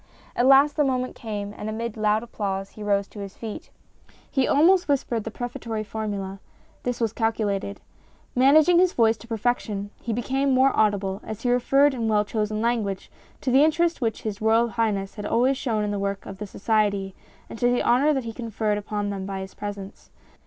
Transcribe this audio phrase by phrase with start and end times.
[0.35, 3.69] At last the moment came and amid loud applause he rose to his feet.
[4.31, 6.39] He almost whispered the prefatory formula:
[6.81, 7.81] this was MINIATURES 261 calculated.
[8.35, 12.59] Managing his voice to perfection, he became more audible as he referred in well chosen
[12.63, 13.11] language
[13.41, 16.47] to the interest which His Royal Highness had always shown in the work of the
[16.47, 17.13] Society
[17.47, 20.09] and to the honour that he conferred upon them by his presence.